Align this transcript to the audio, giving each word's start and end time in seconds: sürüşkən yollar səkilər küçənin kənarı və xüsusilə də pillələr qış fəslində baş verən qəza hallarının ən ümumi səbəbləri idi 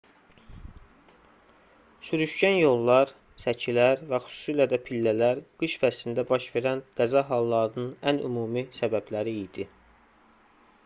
sürüşkən 2.07 2.55
yollar 2.59 3.11
səkilər 3.41 3.93
küçənin 3.99 3.99
kənarı 4.05 4.07
və 4.15 4.19
xüsusilə 4.29 4.65
də 4.71 4.79
pillələr 4.87 5.41
qış 5.63 5.75
fəslində 5.83 6.25
baş 6.31 6.47
verən 6.55 6.81
qəza 7.01 7.23
hallarının 7.27 7.91
ən 8.13 8.23
ümumi 8.31 8.65
səbəbləri 8.79 9.35
idi 9.43 9.67